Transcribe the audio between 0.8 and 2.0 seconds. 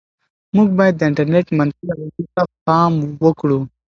د انټرنيټ منفي